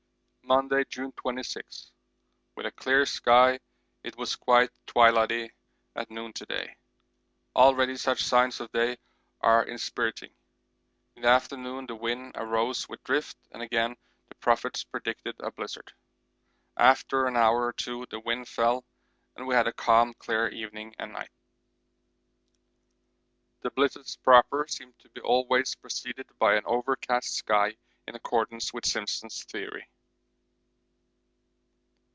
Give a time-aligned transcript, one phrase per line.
[0.43, 1.93] Monday, June 26.
[2.57, 3.57] With a clear sky
[4.03, 5.51] it was quite twilighty
[5.95, 6.75] at noon to day.
[7.55, 8.97] Already such signs of day
[9.39, 10.31] are inspiriting.
[11.15, 13.95] In the afternoon the wind arose with drift and again
[14.27, 15.93] the prophets predicted a blizzard.
[16.75, 18.83] After an hour or two the wind fell
[19.37, 21.31] and we had a calm, clear evening and night.
[23.61, 28.85] The blizzards proper seem to be always preceded by an overcast sky in accordance with
[28.85, 29.87] Simpson's theory.